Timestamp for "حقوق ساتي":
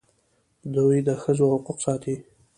1.53-2.15